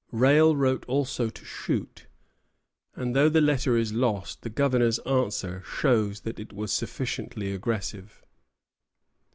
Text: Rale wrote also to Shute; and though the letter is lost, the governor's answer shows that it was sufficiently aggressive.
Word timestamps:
Rale 0.11 0.55
wrote 0.55 0.83
also 0.87 1.29
to 1.29 1.45
Shute; 1.45 2.07
and 2.95 3.15
though 3.15 3.29
the 3.29 3.39
letter 3.39 3.77
is 3.77 3.93
lost, 3.93 4.41
the 4.41 4.49
governor's 4.49 4.97
answer 5.05 5.61
shows 5.63 6.21
that 6.21 6.39
it 6.39 6.51
was 6.51 6.73
sufficiently 6.73 7.53
aggressive. 7.53 8.23